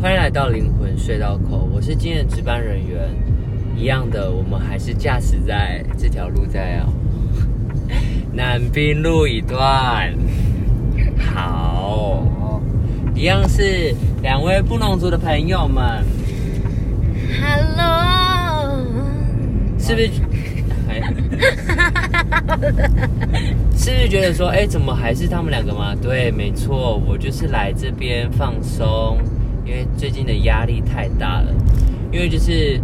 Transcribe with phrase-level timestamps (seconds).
[0.00, 3.10] 欢迎来到灵魂隧道口，我是今天的值班人员。
[3.76, 6.92] 一样的，我们还是驾驶在这条路在哦，
[8.32, 10.14] 南滨路一段。
[11.18, 12.62] 好，
[13.12, 13.92] 一样是
[14.22, 16.04] 两位布农族的朋友们
[17.42, 18.86] ，Hello，
[19.80, 20.10] 是不是？
[20.88, 21.00] 哎
[23.76, 25.92] 是不是觉得说，哎，怎么还是他们两个吗？
[26.00, 29.18] 对，没错，我就是来这边放松，
[29.68, 31.54] 因为最近的压力太大了。
[32.10, 32.80] 因为就是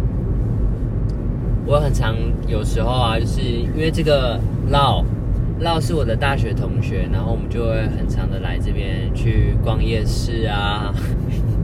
[1.65, 2.15] 我很常
[2.47, 5.03] 有时候啊，就是因为这个唠
[5.59, 10.93] 唠是我的大学同学，然后我们就会很常的来这边去逛夜市啊，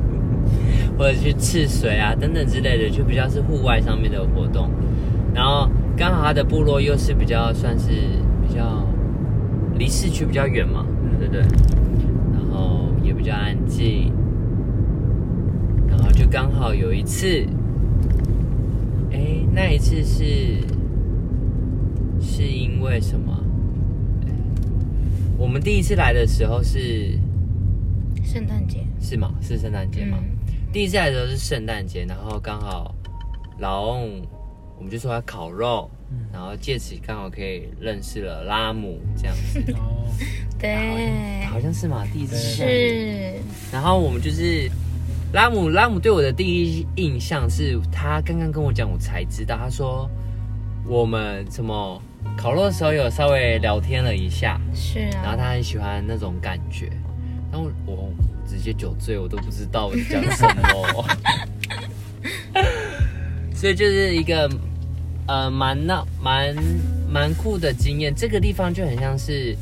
[0.98, 4.72] 或者去赤水啊等等之类的，就比较是户外上面的活动。
[5.36, 7.90] 然后刚好他的部落又是比较算是
[8.48, 8.84] 比较
[9.78, 10.84] 离市区比较远嘛，
[11.20, 11.42] 对不对？
[12.34, 14.12] 然后也比较安静，
[16.22, 17.44] 就刚好有一次，
[19.12, 20.62] 哎，那一次是
[22.22, 23.44] 是因为什么？
[24.28, 24.30] 哎
[25.36, 27.18] 我们第一次来的时候是
[28.24, 29.34] 圣诞节，是吗？
[29.42, 30.20] 是圣诞节吗？
[30.22, 30.38] 嗯。
[30.72, 32.94] 第一次来的时候是圣诞节，然后刚好
[33.58, 34.22] 老翁，
[34.78, 35.90] 我们就说要烤肉，
[36.32, 40.06] 然后借此刚好可以认识了拉姆这样子， 哦，
[40.60, 43.42] 对，好像是嘛，第一次是这样是，
[43.74, 44.70] 然后我们就是
[45.34, 50.10] 拉姆，拉姆对我的第一印象是他刚刚跟我讲，我才知道，他说
[50.86, 52.02] 我们什么
[52.38, 56.90] 烤肉的时候有稍微聊天了一下，是啊，然后他很喜欢那种感觉，
[57.52, 58.10] 然后我
[58.46, 61.06] 直接酒醉，我都不知道我在讲什么，
[63.56, 64.50] 所以就是一个
[65.28, 66.54] 呃蛮闹蛮
[67.10, 68.14] 蛮酷的经验。
[68.14, 69.56] 这个地方就很像是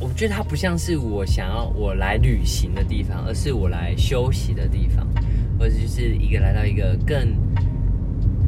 [0.00, 5.06] 我觉得它不像是我想要我来旅行的地方，而是我来休息的地方，
[5.58, 7.36] 或者就是一个来到一个更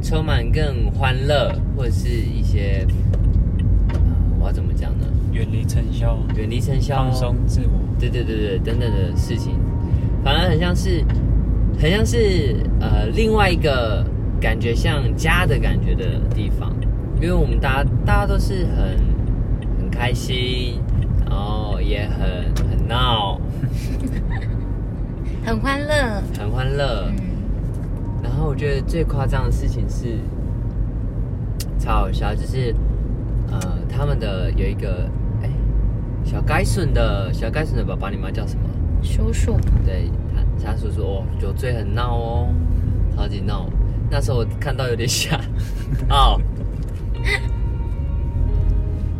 [0.01, 2.85] 充满更欢乐，或者是一些。
[3.93, 3.99] 呃
[4.39, 5.05] 我要怎么讲呢？
[5.31, 7.79] 远离尘嚣，远离尘嚣，放松自我。
[7.97, 9.53] 对对对对，等等的事情，
[10.21, 11.01] 反而很像是，
[11.79, 14.05] 很像是呃另外一个
[14.41, 16.75] 感觉像家的感觉的地方，
[17.21, 18.99] 因为我们大家大家都是很
[19.79, 20.81] 很开心，
[21.83, 23.39] 也很很闹，
[25.45, 27.07] 很欢乐，很欢乐。
[27.09, 27.15] 嗯，
[28.23, 30.17] 然后我觉得最夸张的事情是，
[31.77, 32.73] 超好笑，就是
[33.51, 35.09] 呃他们的有一个
[35.41, 35.49] 哎
[36.23, 38.63] 小该顺的小该顺的爸爸，你妈叫什么？
[39.01, 42.47] 叔叔，对他，他叔叔哦，酒醉很闹哦，
[43.15, 43.69] 超级闹。
[44.09, 45.37] 那时候我看到有点吓
[46.07, 46.39] 到，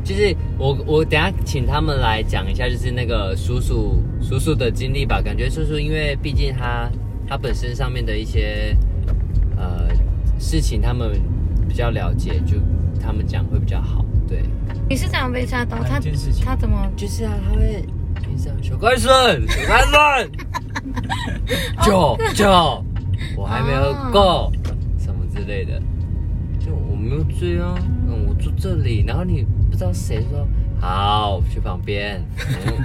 [0.03, 5.21] 就是我我等下请他们来讲一下，就是那个叔叔叔叔的经历吧。
[5.21, 6.89] 感觉叔叔因为毕竟他
[7.27, 8.75] 他本身上面的一些
[9.57, 9.87] 呃
[10.39, 11.11] 事情，他们
[11.67, 12.57] 比较了解，就
[13.01, 14.03] 他们讲会比较好。
[14.27, 14.41] 对，
[14.89, 15.77] 你是怎样被吓到？
[15.83, 15.99] 他
[16.43, 16.91] 他怎么？
[16.95, 17.83] 就是啊，他会
[18.61, 20.31] 小乖孙，小乖孙，
[21.83, 22.83] 酒酒，
[23.37, 24.51] 我还没喝够，
[24.97, 25.81] 什么之类的。
[26.59, 27.92] 就我没有醉啊，嗯，
[28.33, 30.47] 我住这里，然后你不知道谁说
[30.79, 32.83] 好去旁边， 嗯，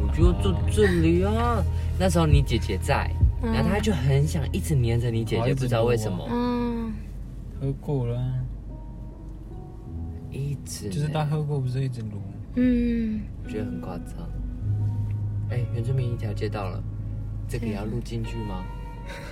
[0.00, 1.62] 我就住这里啊。
[1.98, 3.10] 那时候你姐姐在，
[3.42, 6.92] 嗯然后他就很想一直黏着你姐姐，不知道为什么，嗯，
[7.60, 8.34] 喝过了啊，
[10.30, 12.20] 一直就是他喝过，不是一直撸。
[12.56, 14.28] 嗯，我觉得很夸张。
[15.50, 16.82] 哎，原住民一条街到了，
[17.48, 18.64] 这个也要录进去吗？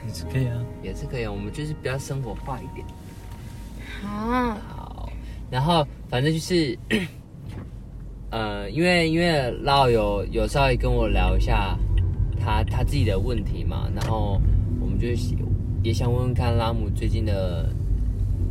[0.07, 2.87] 也是可以啊，也是可以啊，我们就是比较生活化一点。
[4.03, 4.57] 好，
[5.55, 6.77] 然后反正就是，
[8.31, 11.79] 呃，因为因为老有有稍微跟我聊一下
[12.41, 14.41] 他他自己的问题嘛，然后
[14.81, 15.07] 我们就
[15.85, 17.73] 也想问问看拉姆最近的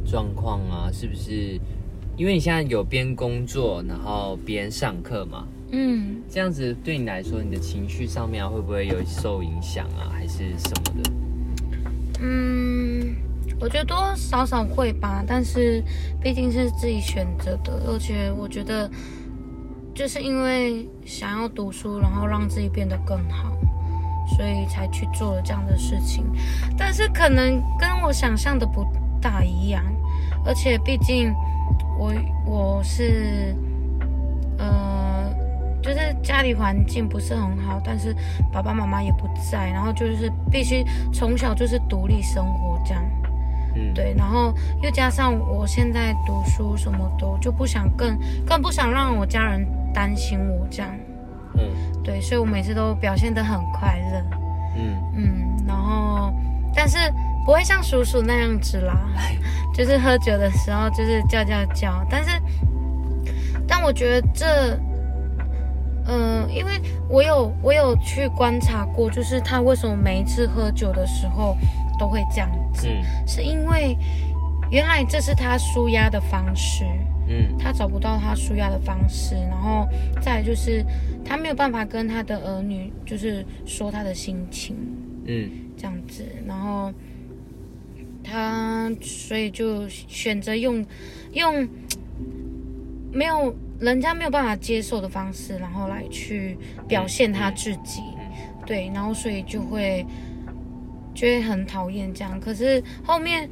[0.05, 1.59] 状况啊，是不是？
[2.15, 11.11] 因为你现在有边工作，然后边上课嘛，嗯，这样子对你来说，你的情绪上面、会不会有受影响啊，还是什么的？
[12.21, 13.13] 嗯，
[13.63, 15.81] 我觉得多少少会吧，但是
[16.21, 18.91] 毕竟是自己选择的，而且我觉得
[19.95, 23.55] 就是因为想要读书，然后让自己变得更好，
[24.35, 26.25] 所以才去做了这样的事情。
[26.77, 28.85] 但是可能跟我想象的不
[29.21, 29.81] 大一样，
[30.45, 31.33] 而且毕竟
[31.97, 32.13] 我
[32.45, 33.55] 我是
[34.57, 35.33] 呃，
[35.81, 38.13] 就是家里环境不是很好，但是
[38.51, 40.83] 爸爸妈妈也不在，然后就是必须
[41.13, 43.01] 从小就是独立生活这样。
[43.75, 50.91] 嗯，对，然后又加上我现在读书什么的，我就不想更更不想让我家人担心我这样。
[51.55, 51.61] 嗯
[52.03, 54.37] 对，所以我每次都表现得很快乐，
[54.77, 56.33] 嗯嗯，然后
[56.75, 56.97] 但是
[57.45, 58.97] 不会像叔叔那样子啦，
[59.73, 62.41] 就是喝酒的时候就是叫叫叫，但是
[63.67, 64.77] 但我觉得这。
[66.05, 71.55] 嗯，因为我有我有去观察过，就是他为什么每一次喝酒的时候
[72.03, 73.27] 都会这样子，嗯。
[73.27, 73.97] 是因为
[74.69, 76.83] 原来这是他舒压的方式，
[77.29, 77.57] 嗯。
[77.57, 79.87] 他找不到他舒压的方式，然后
[80.21, 80.85] 再就是
[81.23, 84.75] 他没有办法跟他的儿女就是说他的心情
[85.25, 85.49] 嗯。
[85.77, 86.91] 这样子，然后
[88.21, 90.85] 他所以就选择用
[91.31, 91.67] 用
[93.11, 96.57] 没有人家没有办法接受的方式，然后来去
[96.87, 98.01] 表现他自己，
[98.65, 100.05] 对，然后所以就会
[101.13, 103.49] 就会很讨厌这样，可是后面。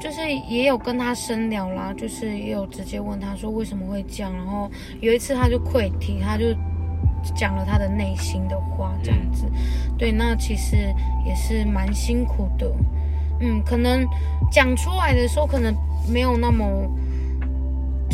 [0.00, 4.68] 就是也有跟他深聊啦，就是也有直接问他说为什么会这样，然后
[5.00, 6.46] 有一次他就溃堤，他就
[7.36, 9.46] 讲了他的内心的话，这样子。
[9.96, 10.92] 对，那其实
[11.24, 12.68] 也是蛮辛苦的，
[13.38, 14.04] 嗯，可能
[14.50, 15.72] 讲出来的时候可能
[16.12, 16.66] 没有那么，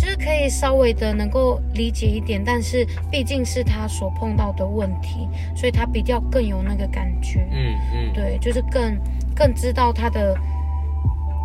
[0.09, 7.47] 就是可以稍微的能够理解一点，但是毕竟是他所碰到的问题，所以他比较更有那个感觉。
[7.53, 8.97] 嗯嗯，对，就是更
[9.37, 10.35] 更知道他的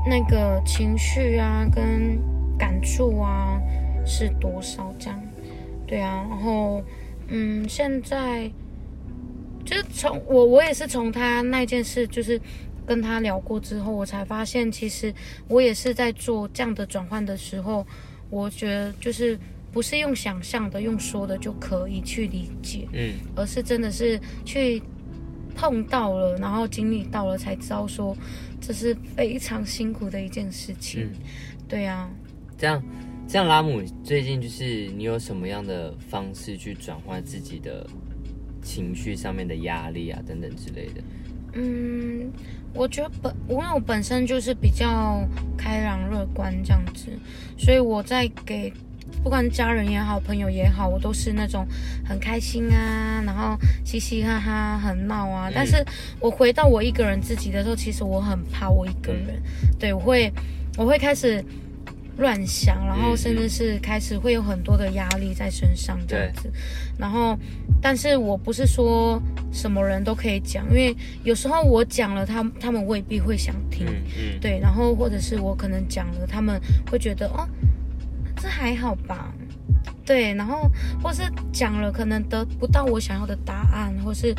[0.07, 2.17] 那个情绪啊，跟
[2.57, 3.61] 感触啊
[4.05, 5.21] 是多少这样。
[5.85, 6.81] 对啊，然后
[7.27, 8.49] 嗯，现在
[9.65, 12.39] 就是从我我也是从他那件事，就是
[12.85, 15.13] 跟他聊过之后，我才发现其实
[15.49, 17.85] 我也是在做这样的转换的时候，
[18.33, 19.37] 我觉得就是
[19.71, 22.87] 不是用想象的、用说的就可以去理解。
[22.91, 24.81] 嗯而是真的是去
[25.55, 28.17] 碰到了，然后经历到了，才知道说
[28.59, 31.03] 这是非常辛苦的一件事情。
[31.03, 31.09] 嗯，
[31.67, 32.09] 对啊，
[32.57, 32.83] 这样
[33.27, 37.87] 这样，拉姆最近就是你有什么样的方式去转换自己的
[38.63, 41.03] 情绪上面的压力啊等等之类的？
[41.53, 42.31] 嗯，
[42.73, 45.27] 我觉得本因为我本身就是比较
[45.57, 47.07] 开朗乐观这样子，
[47.57, 48.73] 所以我在给
[49.23, 51.65] 不管家人也好，朋友也好，我都是那种
[52.03, 55.49] 很开心啊，然后嘻嘻哈哈，很闹啊。
[55.53, 55.85] 但是
[56.19, 59.41] 我回到我一个人自己的时候，其实我很怕我一个人，
[59.79, 60.31] 对我会
[60.77, 61.43] 我会开始
[62.17, 66.51] 乱想，然后甚至是开始会有很多的压力在身上这样子。
[66.97, 67.37] 然后，
[67.81, 69.21] 但是我不是说
[69.51, 73.85] 什么人都可以讲，因为有时候我讲了，他他们未必会想听。
[73.87, 77.47] 嗯嗯，对，然后或者是我可能讲了，他们会觉得哦，
[78.37, 79.33] 这还好吧，
[80.05, 80.69] 对，然后
[81.01, 84.35] 或是讲了，可能得不到我想要的答案，或是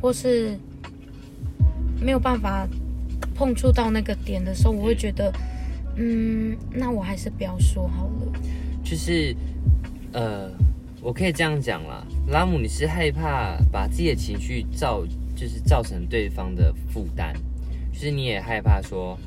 [0.00, 0.56] 或是
[2.00, 2.66] 没有办法
[3.34, 5.38] 碰触到那个点的时候，我会觉得，嗯，
[6.70, 8.40] 那我还是不要说好了。
[8.82, 9.34] 就是
[10.12, 10.50] 呃，
[11.00, 15.04] 我可以这样讲啦，拉姆，你是害怕把自己的情绪造，
[15.36, 17.32] 就是造成对方的负担，
[17.92, 19.18] 就是你也害怕说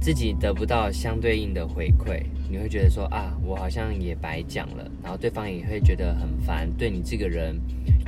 [0.00, 7.60] 自己得不到相对应的回馈，你会觉得说啊，我好像也白讲了，然后对方也会觉得很烦，对你这个人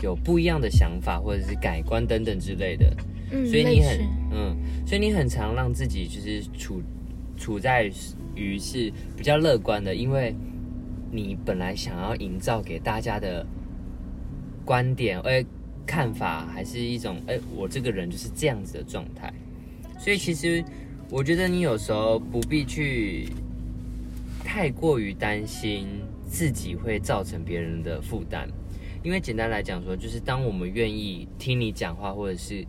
[0.03, 2.97] 有不一样的想法或者是改观等等之类的，
[3.33, 3.99] 嗯，所以你很
[4.33, 6.81] 嗯，所以你很常让自己就是处
[7.37, 7.91] 处在
[8.35, 10.35] 于是比较乐观的，因为
[11.11, 13.47] 你本来想要营造给大家的
[14.65, 15.45] 观点，哎、
[15.87, 19.33] 看法，还是一种哎、我这个人就是这样子的状态。
[19.99, 20.65] 所以其实
[21.11, 23.29] 我觉得你有时候不必去
[24.43, 25.87] 太过于担心
[26.27, 28.49] 自己会造成别人的负担，
[29.03, 32.65] 因为简单来讲说，就是当我们愿意听你讲话，或者是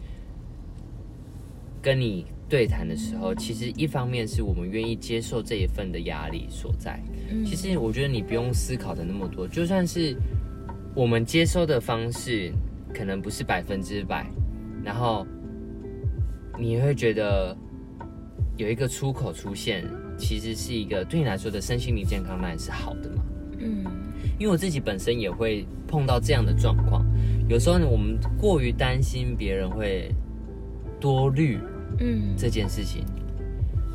[1.81, 6.99] 跟你对谈的时候，其实一方面是我们愿意接受这一份的压力所在。
[7.31, 10.15] 嗯其实我觉得你不用思考的那么多，就算是
[10.93, 12.51] 我们接收的方式
[12.93, 14.25] 可能不是百分之百，
[14.83, 15.25] 然后
[16.59, 17.57] 你会觉得
[18.57, 19.83] 有一个出口出现，
[20.17, 23.23] 其实是一个对你来说的身心灵健康当然是好的嘛。
[23.57, 23.83] 嗯
[24.37, 27.05] 因为我自己本身也会碰到这样的状况，
[27.47, 30.11] 有时候呢，我们过于担心别人会
[30.99, 31.57] 多虑
[31.99, 33.03] 嗯这件事情，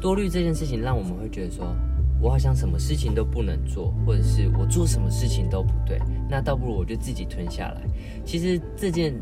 [0.01, 1.75] 多虑这件事情，让我们会觉得说，
[2.21, 7.83] 我好像什么事情都不能做，或者是我做什么事情都不对，那倒不如我就自己吞下来。
[8.25, 9.15] 其实这件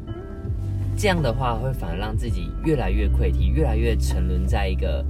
[0.96, 5.04] 这样的话，会反而让自己越来越溃堤，越来越沉沦在一个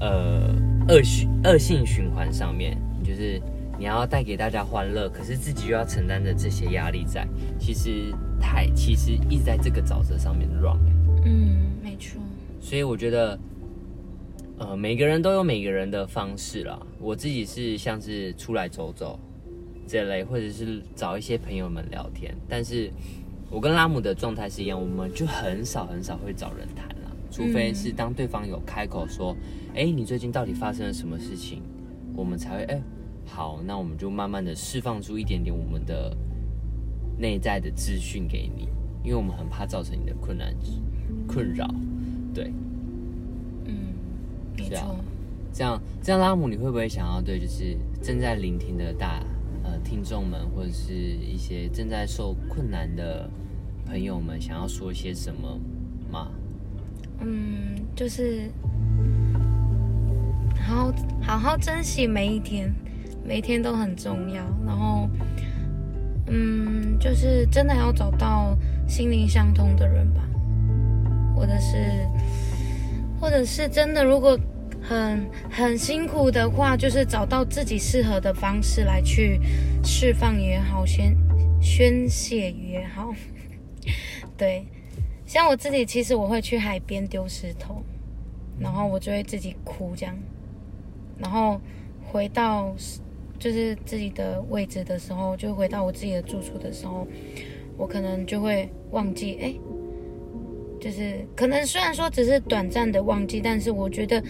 [0.00, 0.54] 呃
[0.88, 3.40] 恶循恶性循环上面，就是
[3.78, 7.26] 你要带给大家欢乐，可是自己又要承担着这些压力在，
[7.58, 10.78] 其实太其实一直在这个沼泽上面 run、
[11.24, 12.20] 嗯，没错。
[12.66, 13.38] 所以我觉得，
[14.58, 16.76] 呃，每个人都有每个人的方式啦。
[16.98, 19.16] 我自己是像是出来走走，
[19.86, 22.34] 这类，或者是找一些朋友们聊天。
[22.48, 22.90] 但是
[23.48, 29.36] 我跟拉姆的状态是一样，我们就很少很少会找人谈啦，除非是当对方有开口说
[29.72, 31.62] ：“哎、你最近到底发生了什么事情？”
[32.16, 32.82] 我们才会哎、
[33.24, 36.16] 好，那我们就慢慢的释放出一点点我们的
[37.16, 38.68] 内在的资讯给你，
[39.04, 40.52] 因为我们很怕造成你的困难
[41.28, 41.72] 困扰。
[42.36, 42.52] 对，
[43.64, 43.74] 嗯，
[44.58, 44.94] 没错。
[45.54, 49.24] 这样这样，拉姆，你会不会想要对就是正在聆听的大
[49.64, 53.26] 呃听众们，或者是一些正在受困难的
[53.86, 55.58] 朋友们，想要说些什么
[56.12, 56.30] 吗？
[57.20, 58.50] 嗯，就是
[60.60, 62.70] 好好好好珍惜每一天，
[63.24, 64.44] 每一天都很重要。
[64.66, 65.08] 然后，
[66.26, 68.54] 嗯，就是真的要找到
[68.86, 70.22] 心灵相通的人吧，
[71.36, 72.08] 或者是，
[73.20, 74.38] 或者是真的，如果
[74.80, 79.38] 很很辛苦的话，就是找到自己适合的方式来去
[79.84, 81.14] 释放也好，宣
[81.60, 83.12] 宣泄也好，
[84.36, 84.64] 对。
[85.26, 87.82] 像我自己，其实我会去海边丢石头，
[88.60, 90.16] 然后我就会自己哭这样，
[91.18, 91.60] 然后
[92.12, 92.72] 回到
[93.36, 97.04] 就是自己的位置的时候，就回到我自己的住处的时候，
[97.76, 99.52] 我可能就会忘记，哎，
[100.80, 104.22] 就是可能虽然说只是短暂的忘记，但是我觉得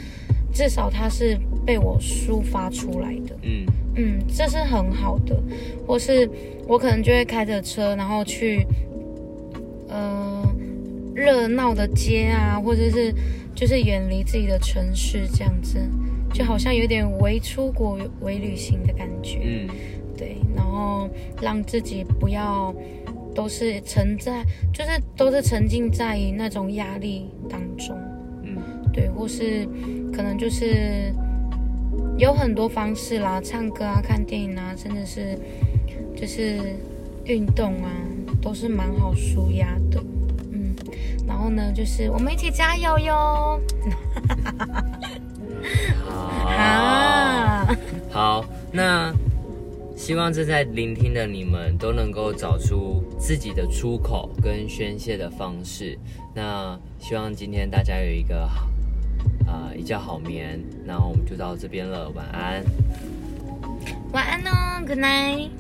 [0.52, 3.36] 至少它是被我抒发出来的。
[3.42, 5.34] 嗯嗯，这是很好的，
[5.86, 6.28] 或是
[6.66, 8.66] 我可能就会开着车，然后去，
[9.88, 10.42] 呃，
[11.14, 13.14] 热闹的街啊，或者是
[13.54, 15.78] 就是远离自己的城市这样子，
[16.32, 19.40] 就好像有点为出国为旅行的感觉。
[19.44, 19.68] 嗯
[20.18, 21.08] 对，然后
[21.42, 22.74] 让自己不要
[23.36, 27.94] 都是沉在，就是都是沉浸在那种压力当中。
[28.42, 28.56] 嗯
[28.92, 29.68] 对，或是
[30.10, 31.12] 可能就是
[32.16, 35.38] 有很多方式啦，唱歌啊、看电影啊，甚至是
[36.16, 36.58] 就是
[37.26, 37.90] 运动啊，
[38.40, 40.02] 都是蛮好舒压的。
[40.50, 40.74] 嗯，
[41.28, 43.60] 然后呢，就是我们一起加油哟！
[46.08, 46.14] 好
[46.48, 47.76] 啊，
[48.10, 49.12] 好，那
[50.06, 55.98] 希望正在聆听的你们都能够找出自己的出口跟宣泄的方式。
[56.32, 58.68] 那希望今天大家有一个好
[59.48, 60.62] 啊、一觉好眠。
[60.84, 62.62] 那我们就到这边了，晚安。
[64.12, 65.50] 晚安哦，Good night。